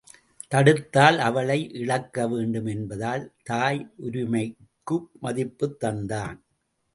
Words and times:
தடுத்தால் 0.51 1.17
அவளை 1.17 1.73
இழக்க 1.73 2.27
வேண்டும் 2.27 2.65
என்பதால் 2.65 3.23
தாயுரிமைக்கு 3.49 4.97
மதிப்புத் 5.21 5.79
தந்தான். 5.83 6.39